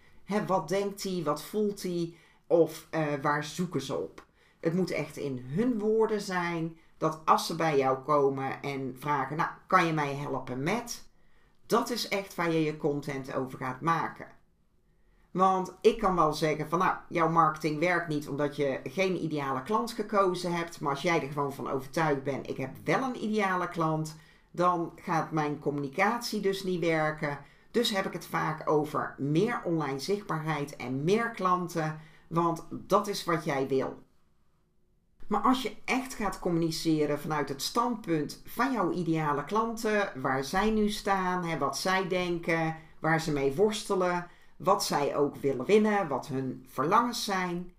wat 0.47 0.67
denkt 0.67 1.03
hij, 1.03 1.21
wat 1.23 1.43
voelt 1.43 1.83
hij 1.83 2.13
of 2.47 2.87
uh, 2.91 3.13
waar 3.21 3.43
zoeken 3.43 3.81
ze 3.81 3.97
op? 3.97 4.25
Het 4.59 4.73
moet 4.73 4.91
echt 4.91 5.17
in 5.17 5.45
hun 5.47 5.79
woorden 5.79 6.21
zijn 6.21 6.77
dat 7.03 7.21
als 7.25 7.45
ze 7.45 7.55
bij 7.55 7.77
jou 7.77 7.97
komen 7.97 8.61
en 8.61 8.95
vragen, 8.99 9.37
nou 9.37 9.49
kan 9.67 9.85
je 9.85 9.93
mij 9.93 10.15
helpen 10.15 10.63
met? 10.63 11.03
Dat 11.65 11.89
is 11.89 12.07
echt 12.07 12.35
waar 12.35 12.51
je 12.51 12.63
je 12.63 12.77
content 12.77 13.33
over 13.33 13.57
gaat 13.57 13.81
maken. 13.81 14.27
Want 15.31 15.75
ik 15.81 15.99
kan 15.99 16.15
wel 16.15 16.33
zeggen 16.33 16.69
van 16.69 16.79
nou, 16.79 16.95
jouw 17.09 17.29
marketing 17.29 17.79
werkt 17.79 18.07
niet 18.07 18.27
omdat 18.27 18.55
je 18.55 18.79
geen 18.83 19.23
ideale 19.23 19.63
klant 19.63 19.91
gekozen 19.91 20.53
hebt. 20.53 20.79
Maar 20.79 20.91
als 20.91 21.01
jij 21.01 21.21
er 21.21 21.31
gewoon 21.31 21.53
van 21.53 21.69
overtuigd 21.69 22.23
bent, 22.23 22.49
ik 22.49 22.57
heb 22.57 22.71
wel 22.83 23.03
een 23.03 23.23
ideale 23.23 23.69
klant, 23.69 24.15
dan 24.51 24.91
gaat 24.95 25.31
mijn 25.31 25.59
communicatie 25.59 26.41
dus 26.41 26.63
niet 26.63 26.79
werken. 26.79 27.39
Dus 27.71 27.89
heb 27.89 28.05
ik 28.05 28.13
het 28.13 28.25
vaak 28.25 28.69
over 28.69 29.15
meer 29.17 29.61
online 29.63 29.99
zichtbaarheid 29.99 30.75
en 30.75 31.03
meer 31.03 31.29
klanten, 31.29 31.99
want 32.27 32.65
dat 32.69 33.07
is 33.07 33.23
wat 33.23 33.45
jij 33.45 33.67
wil. 33.67 34.03
Maar 35.33 35.41
als 35.41 35.61
je 35.61 35.75
echt 35.85 36.13
gaat 36.13 36.39
communiceren 36.39 37.19
vanuit 37.19 37.49
het 37.49 37.61
standpunt 37.61 38.41
van 38.45 38.71
jouw 38.71 38.91
ideale 38.91 39.45
klanten, 39.45 40.21
waar 40.21 40.43
zij 40.43 40.69
nu 40.69 40.89
staan, 40.89 41.45
hè, 41.45 41.57
wat 41.57 41.77
zij 41.77 42.07
denken, 42.07 42.75
waar 42.99 43.21
ze 43.21 43.31
mee 43.31 43.55
worstelen, 43.55 44.27
wat 44.57 44.83
zij 44.83 45.15
ook 45.15 45.35
willen 45.35 45.65
winnen, 45.65 46.07
wat 46.07 46.27
hun 46.27 46.65
verlangens 46.67 47.23
zijn, 47.23 47.71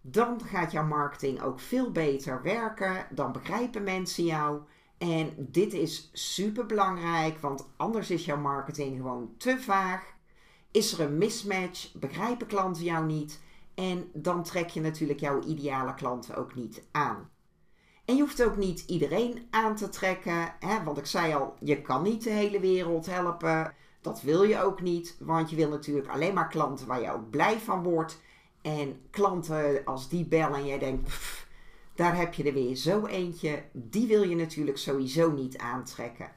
dan 0.00 0.40
gaat 0.44 0.72
jouw 0.72 0.86
marketing 0.86 1.42
ook 1.42 1.60
veel 1.60 1.90
beter 1.90 2.42
werken. 2.42 3.06
Dan 3.10 3.32
begrijpen 3.32 3.82
mensen 3.82 4.24
jou. 4.24 4.60
En 4.98 5.32
dit 5.36 5.72
is 5.72 6.10
super 6.12 6.66
belangrijk, 6.66 7.38
want 7.38 7.68
anders 7.76 8.10
is 8.10 8.24
jouw 8.24 8.40
marketing 8.40 8.96
gewoon 8.96 9.34
te 9.36 9.58
vaag. 9.58 10.14
Is 10.70 10.92
er 10.92 11.00
een 11.00 11.18
mismatch? 11.18 11.92
Begrijpen 11.94 12.46
klanten 12.46 12.84
jou 12.84 13.06
niet? 13.06 13.40
En 13.80 14.10
dan 14.12 14.42
trek 14.42 14.68
je 14.68 14.80
natuurlijk 14.80 15.20
jouw 15.20 15.42
ideale 15.42 15.94
klanten 15.94 16.36
ook 16.36 16.54
niet 16.54 16.82
aan. 16.90 17.30
En 18.04 18.16
je 18.16 18.20
hoeft 18.22 18.42
ook 18.42 18.56
niet 18.56 18.84
iedereen 18.86 19.46
aan 19.50 19.76
te 19.76 19.88
trekken, 19.88 20.54
hè? 20.58 20.84
want 20.84 20.98
ik 20.98 21.06
zei 21.06 21.34
al, 21.34 21.54
je 21.60 21.82
kan 21.82 22.02
niet 22.02 22.24
de 22.24 22.30
hele 22.30 22.60
wereld 22.60 23.06
helpen. 23.06 23.74
Dat 24.00 24.22
wil 24.22 24.42
je 24.42 24.62
ook 24.62 24.80
niet, 24.80 25.16
want 25.20 25.50
je 25.50 25.56
wil 25.56 25.68
natuurlijk 25.68 26.08
alleen 26.08 26.34
maar 26.34 26.48
klanten 26.48 26.86
waar 26.86 27.00
je 27.00 27.12
ook 27.12 27.30
blij 27.30 27.58
van 27.58 27.82
wordt. 27.82 28.20
En 28.62 29.00
klanten 29.10 29.84
als 29.84 30.08
die 30.08 30.26
bellen 30.26 30.58
en 30.58 30.66
jij 30.66 30.78
denkt, 30.78 31.12
daar 31.94 32.16
heb 32.16 32.34
je 32.34 32.44
er 32.44 32.52
weer 32.52 32.76
zo 32.76 33.06
eentje, 33.06 33.62
die 33.72 34.06
wil 34.06 34.22
je 34.22 34.36
natuurlijk 34.36 34.78
sowieso 34.78 35.30
niet 35.30 35.58
aantrekken. 35.58 36.32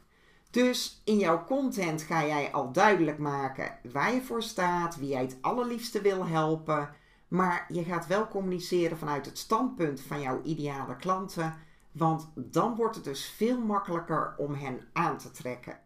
Dus 0.52 1.02
in 1.04 1.18
jouw 1.18 1.44
content 1.46 2.02
ga 2.02 2.26
jij 2.26 2.52
al 2.52 2.72
duidelijk 2.72 3.18
maken 3.18 3.78
waar 3.92 4.14
je 4.14 4.22
voor 4.22 4.44
staat, 4.44 4.96
wie 4.96 5.08
jij 5.08 5.22
het 5.22 5.38
allerliefste 5.42 6.02
wil 6.02 6.26
helpen. 6.26 7.02
Maar 7.34 7.66
je 7.70 7.84
gaat 7.84 8.08
wel 8.08 8.28
communiceren 8.28 8.98
vanuit 8.98 9.26
het 9.26 9.38
standpunt 9.38 10.02
van 10.02 10.22
jouw 10.22 10.42
ideale 10.44 10.96
klanten, 10.96 11.56
want 11.92 12.32
dan 12.36 12.76
wordt 12.76 12.96
het 12.96 13.04
dus 13.04 13.26
veel 13.26 13.60
makkelijker 13.60 14.34
om 14.38 14.54
hen 14.54 14.88
aan 14.92 15.18
te 15.18 15.32
trekken. 15.32 15.80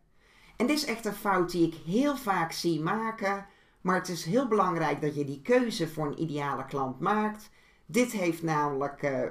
En 0.56 0.68
dit 0.68 0.78
is 0.78 0.86
echt 0.86 1.06
een 1.06 1.14
fout 1.14 1.52
die 1.52 1.68
ik 1.68 1.74
heel 1.74 2.18
vaak 2.18 2.52
zie 2.52 2.82
maken. 2.82 3.46
Maar 3.82 3.96
het 3.96 4.10
is 4.10 4.26
heel 4.26 4.48
belangrijk 4.48 5.02
dat 5.02 5.16
je 5.16 5.26
die 5.26 5.42
keuze 5.42 5.88
voor 5.88 6.06
een 6.06 6.22
ideale 6.22 6.66
klant 6.66 7.00
maakt. 7.00 7.50
Dit 7.86 8.12
heeft 8.12 8.44
namelijk 8.44 9.04
uh, 9.04 9.22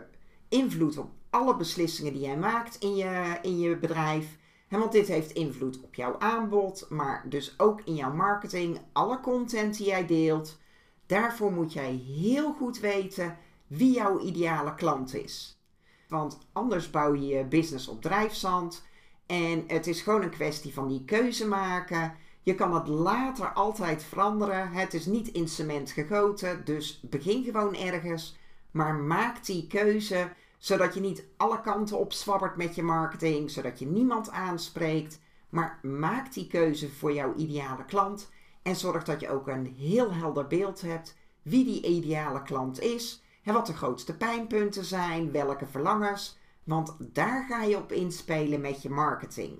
invloed 0.48 0.98
op 0.98 1.10
alle 1.30 1.56
beslissingen 1.56 2.12
die 2.12 2.22
jij 2.22 2.36
maakt 2.36 2.76
in 2.78 2.96
je, 2.96 3.38
in 3.42 3.58
je 3.58 3.76
bedrijf. 3.76 4.36
Want 4.68 4.92
dit 4.92 5.08
heeft 5.08 5.32
invloed 5.32 5.82
op 5.82 5.94
jouw 5.94 6.18
aanbod, 6.18 6.86
maar 6.88 7.24
dus 7.28 7.58
ook 7.58 7.80
in 7.80 7.94
jouw 7.94 8.12
marketing, 8.12 8.80
alle 8.92 9.20
content 9.20 9.76
die 9.76 9.86
jij 9.86 10.06
deelt. 10.06 10.58
Daarvoor 11.06 11.52
moet 11.52 11.72
jij 11.72 11.92
heel 11.94 12.52
goed 12.52 12.78
weten 12.78 13.38
wie 13.66 13.92
jouw 13.92 14.20
ideale 14.20 14.74
klant 14.74 15.14
is. 15.14 15.60
Want 16.08 16.38
anders 16.52 16.90
bouw 16.90 17.14
je 17.14 17.26
je 17.26 17.44
business 17.44 17.88
op 17.88 18.02
drijfzand. 18.02 18.84
En 19.26 19.64
het 19.66 19.86
is 19.86 20.00
gewoon 20.00 20.22
een 20.22 20.30
kwestie 20.30 20.74
van 20.74 20.88
die 20.88 21.04
keuze 21.04 21.48
maken. 21.48 22.14
Je 22.42 22.54
kan 22.54 22.74
het 22.74 22.88
later 22.88 23.52
altijd 23.52 24.04
veranderen. 24.04 24.72
Het 24.72 24.94
is 24.94 25.06
niet 25.06 25.28
in 25.28 25.48
cement 25.48 25.90
gegoten, 25.90 26.64
dus 26.64 27.00
begin 27.02 27.44
gewoon 27.44 27.74
ergens. 27.74 28.36
Maar 28.70 28.94
maak 28.94 29.44
die 29.44 29.66
keuze 29.66 30.28
zodat 30.58 30.94
je 30.94 31.00
niet 31.00 31.24
alle 31.36 31.60
kanten 31.60 31.98
op 31.98 32.12
zwabbert 32.12 32.56
met 32.56 32.74
je 32.74 32.82
marketing, 32.82 33.50
zodat 33.50 33.78
je 33.78 33.86
niemand 33.86 34.30
aanspreekt. 34.30 35.20
Maar 35.48 35.78
maak 35.82 36.32
die 36.32 36.46
keuze 36.46 36.90
voor 36.90 37.12
jouw 37.12 37.34
ideale 37.34 37.84
klant 37.84 38.30
en 38.66 38.76
zorg 38.76 39.04
dat 39.04 39.20
je 39.20 39.30
ook 39.30 39.48
een 39.48 39.66
heel 39.66 40.12
helder 40.12 40.46
beeld 40.46 40.80
hebt 40.80 41.16
wie 41.42 41.64
die 41.64 41.86
ideale 41.86 42.42
klant 42.42 42.80
is 42.80 43.22
en 43.42 43.54
wat 43.54 43.66
de 43.66 43.72
grootste 43.72 44.16
pijnpunten 44.16 44.84
zijn, 44.84 45.32
welke 45.32 45.66
verlangens, 45.66 46.38
want 46.64 46.96
daar 46.98 47.46
ga 47.48 47.62
je 47.62 47.76
op 47.76 47.92
inspelen 47.92 48.60
met 48.60 48.82
je 48.82 48.90
marketing. 48.90 49.58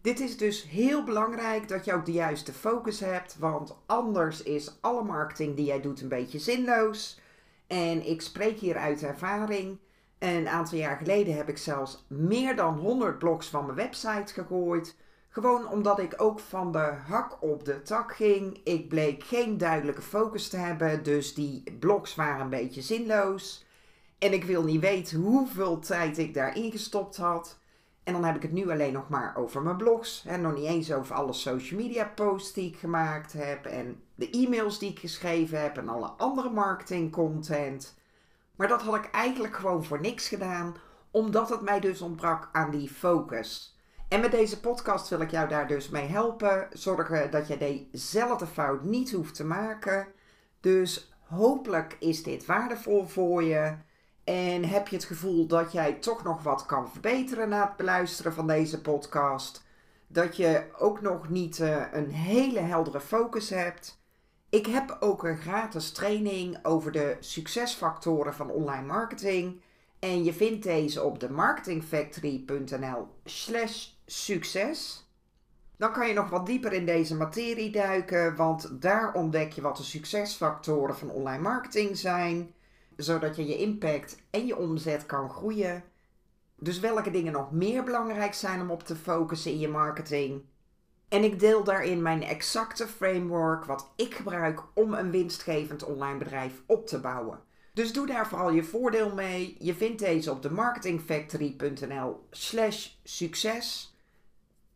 Dit 0.00 0.20
is 0.20 0.36
dus 0.36 0.62
heel 0.62 1.04
belangrijk 1.04 1.68
dat 1.68 1.84
je 1.84 1.92
ook 1.92 2.04
de 2.04 2.12
juiste 2.12 2.52
focus 2.52 3.00
hebt, 3.00 3.38
want 3.38 3.76
anders 3.86 4.42
is 4.42 4.78
alle 4.80 5.04
marketing 5.04 5.56
die 5.56 5.66
jij 5.66 5.80
doet 5.80 6.00
een 6.00 6.08
beetje 6.08 6.38
zinloos. 6.38 7.20
En 7.66 8.06
ik 8.06 8.20
spreek 8.20 8.58
hier 8.58 8.76
uit 8.76 9.02
ervaring. 9.02 9.78
Een 10.18 10.48
aantal 10.48 10.78
jaar 10.78 10.96
geleden 10.96 11.36
heb 11.36 11.48
ik 11.48 11.58
zelfs 11.58 12.04
meer 12.08 12.56
dan 12.56 12.78
100 12.78 13.18
blogs 13.18 13.48
van 13.48 13.64
mijn 13.64 13.76
website 13.76 14.32
gegooid. 14.32 14.96
Gewoon 15.28 15.68
omdat 15.68 15.98
ik 15.98 16.14
ook 16.16 16.40
van 16.40 16.72
de 16.72 16.92
hak 17.06 17.42
op 17.42 17.64
de 17.64 17.82
tak 17.82 18.14
ging. 18.14 18.60
Ik 18.64 18.88
bleek 18.88 19.24
geen 19.24 19.58
duidelijke 19.58 20.02
focus 20.02 20.48
te 20.48 20.56
hebben, 20.56 21.02
dus 21.02 21.34
die 21.34 21.76
blogs 21.78 22.14
waren 22.14 22.40
een 22.40 22.48
beetje 22.48 22.82
zinloos. 22.82 23.66
En 24.18 24.32
ik 24.32 24.44
wil 24.44 24.64
niet 24.64 24.80
weten 24.80 25.20
hoeveel 25.20 25.78
tijd 25.78 26.18
ik 26.18 26.34
daarin 26.34 26.70
gestopt 26.70 27.16
had. 27.16 27.58
En 28.04 28.12
dan 28.12 28.24
heb 28.24 28.36
ik 28.36 28.42
het 28.42 28.52
nu 28.52 28.70
alleen 28.70 28.92
nog 28.92 29.08
maar 29.08 29.36
over 29.36 29.62
mijn 29.62 29.76
blogs. 29.76 30.24
En 30.26 30.40
nog 30.40 30.54
niet 30.54 30.64
eens 30.64 30.92
over 30.92 31.14
alle 31.14 31.32
social 31.32 31.80
media 31.80 32.04
posts 32.14 32.52
die 32.52 32.68
ik 32.68 32.76
gemaakt 32.76 33.32
heb. 33.32 33.66
En 33.66 34.02
de 34.14 34.30
e-mails 34.30 34.78
die 34.78 34.90
ik 34.90 34.98
geschreven 34.98 35.62
heb. 35.62 35.76
En 35.76 35.88
alle 35.88 36.06
andere 36.06 36.50
marketing 36.50 37.12
content. 37.12 37.98
Maar 38.56 38.68
dat 38.68 38.82
had 38.82 38.94
ik 38.94 39.10
eigenlijk 39.10 39.56
gewoon 39.56 39.84
voor 39.84 40.00
niks 40.00 40.28
gedaan. 40.28 40.76
Omdat 41.10 41.48
het 41.48 41.60
mij 41.60 41.80
dus 41.80 42.00
ontbrak 42.00 42.48
aan 42.52 42.70
die 42.70 42.88
focus. 42.88 43.77
En 44.08 44.20
met 44.20 44.30
deze 44.30 44.60
podcast 44.60 45.08
wil 45.08 45.20
ik 45.20 45.30
jou 45.30 45.48
daar 45.48 45.66
dus 45.66 45.88
mee 45.88 46.06
helpen. 46.06 46.68
Zorgen 46.72 47.30
dat 47.30 47.48
je 47.48 47.86
dezelfde 47.90 48.46
fout 48.46 48.82
niet 48.82 49.12
hoeft 49.12 49.34
te 49.34 49.44
maken. 49.44 50.06
Dus 50.60 51.12
hopelijk 51.20 51.96
is 52.00 52.22
dit 52.22 52.46
waardevol 52.46 53.06
voor 53.06 53.42
je. 53.42 53.76
En 54.24 54.64
heb 54.64 54.88
je 54.88 54.96
het 54.96 55.04
gevoel 55.04 55.46
dat 55.46 55.72
jij 55.72 55.92
toch 55.92 56.22
nog 56.22 56.42
wat 56.42 56.66
kan 56.66 56.90
verbeteren 56.90 57.48
na 57.48 57.66
het 57.66 57.76
beluisteren 57.76 58.32
van 58.32 58.46
deze 58.46 58.80
podcast? 58.80 59.64
Dat 60.06 60.36
je 60.36 60.64
ook 60.78 61.00
nog 61.00 61.28
niet 61.28 61.58
uh, 61.58 61.84
een 61.92 62.10
hele 62.10 62.60
heldere 62.60 63.00
focus 63.00 63.50
hebt? 63.50 64.00
Ik 64.48 64.66
heb 64.66 64.96
ook 65.00 65.24
een 65.24 65.38
gratis 65.38 65.92
training 65.92 66.58
over 66.62 66.92
de 66.92 67.16
succesfactoren 67.20 68.34
van 68.34 68.50
online 68.50 68.86
marketing. 68.86 69.60
En 69.98 70.24
je 70.24 70.32
vindt 70.32 70.62
deze 70.62 71.02
op 71.02 71.20
de 71.20 71.30
marketingfactory.nl 71.30 73.06
slash 73.24 73.96
succes. 74.10 75.06
Dan 75.76 75.92
kan 75.92 76.08
je 76.08 76.14
nog 76.14 76.30
wat 76.30 76.46
dieper 76.46 76.72
in 76.72 76.86
deze 76.86 77.16
materie 77.16 77.70
duiken, 77.70 78.36
want 78.36 78.82
daar 78.82 79.12
ontdek 79.12 79.52
je 79.52 79.60
wat 79.60 79.76
de 79.76 79.82
succesfactoren 79.82 80.96
van 80.96 81.10
online 81.10 81.42
marketing 81.42 81.96
zijn 81.96 82.52
zodat 82.98 83.36
je 83.36 83.46
je 83.46 83.56
impact 83.56 84.16
en 84.30 84.46
je 84.46 84.56
omzet 84.56 85.06
kan 85.06 85.30
groeien. 85.30 85.84
Dus 86.56 86.80
welke 86.80 87.10
dingen 87.10 87.32
nog 87.32 87.52
meer 87.52 87.84
belangrijk 87.84 88.34
zijn 88.34 88.60
om 88.60 88.70
op 88.70 88.82
te 88.82 88.96
focussen 88.96 89.50
in 89.50 89.58
je 89.58 89.68
marketing. 89.68 90.42
En 91.08 91.24
ik 91.24 91.40
deel 91.40 91.64
daarin 91.64 92.02
mijn 92.02 92.22
exacte 92.22 92.86
framework 92.86 93.64
wat 93.64 93.90
ik 93.96 94.14
gebruik 94.14 94.62
om 94.74 94.94
een 94.94 95.10
winstgevend 95.10 95.84
online 95.84 96.18
bedrijf 96.18 96.62
op 96.66 96.86
te 96.86 97.00
bouwen. 97.00 97.40
Dus 97.72 97.92
doe 97.92 98.06
daar 98.06 98.28
vooral 98.28 98.50
je 98.50 98.64
voordeel 98.64 99.14
mee. 99.14 99.56
Je 99.58 99.74
vindt 99.74 99.98
deze 99.98 100.30
op 100.30 100.42
de 100.42 100.50
marketingfactory.nl 100.50 102.26
slash 102.30 102.88
succes. 103.04 103.96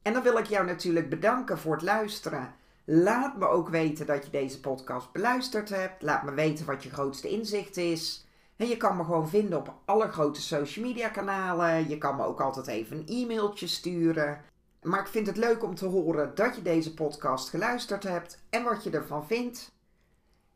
En 0.03 0.13
dan 0.13 0.23
wil 0.23 0.39
ik 0.39 0.47
jou 0.47 0.67
natuurlijk 0.67 1.09
bedanken 1.09 1.59
voor 1.59 1.73
het 1.73 1.83
luisteren. 1.83 2.55
Laat 2.85 3.37
me 3.37 3.49
ook 3.49 3.69
weten 3.69 4.07
dat 4.07 4.25
je 4.25 4.31
deze 4.31 4.61
podcast 4.61 5.13
beluisterd 5.13 5.69
hebt. 5.69 6.03
Laat 6.03 6.23
me 6.23 6.35
weten 6.35 6.67
wat 6.67 6.83
je 6.83 6.91
grootste 6.91 7.29
inzicht 7.29 7.77
is. 7.77 8.27
En 8.57 8.67
je 8.69 8.77
kan 8.77 8.97
me 8.97 9.05
gewoon 9.05 9.29
vinden 9.29 9.59
op 9.59 9.75
alle 9.85 10.09
grote 10.09 10.41
social 10.41 10.85
media 10.85 11.09
kanalen. 11.09 11.89
Je 11.89 11.99
kan 11.99 12.17
me 12.17 12.25
ook 12.25 12.41
altijd 12.41 12.67
even 12.67 12.97
een 12.97 13.07
e-mailtje 13.07 13.67
sturen. 13.67 14.41
Maar 14.83 15.01
ik 15.01 15.07
vind 15.07 15.27
het 15.27 15.37
leuk 15.37 15.65
om 15.65 15.75
te 15.75 15.87
horen 15.87 16.35
dat 16.35 16.57
je 16.57 16.63
deze 16.63 16.95
podcast 16.95 17.49
geluisterd 17.49 18.03
hebt 18.03 18.43
en 18.51 18.63
wat 18.63 18.85
je 18.85 18.91
ervan 18.91 19.27
vindt. 19.27 19.73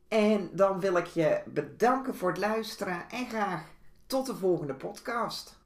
En 0.08 0.50
dan 0.52 0.80
wil 0.80 0.96
ik 0.96 1.06
je 1.06 1.42
bedanken 1.46 2.14
voor 2.14 2.28
het 2.28 2.38
luisteren 2.38 3.10
en 3.10 3.28
graag 3.28 3.64
tot 4.06 4.26
de 4.26 4.34
volgende 4.34 4.74
podcast. 4.74 5.65